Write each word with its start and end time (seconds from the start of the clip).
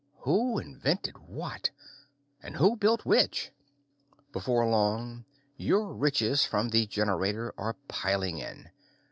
Who 0.21 0.57
invented 0.57 1.15
what? 1.27 1.69
And 2.41 2.55
who 2.55 2.75
built 2.75 3.05
which? 3.05 3.51
Before 4.33 4.65
long, 4.67 5.25
your 5.57 5.93
riches 5.93 6.43
from 6.43 6.69
the 6.69 6.87
generator 6.87 7.53
are 7.55 7.75
piling 7.87 8.39
in. 8.39 8.71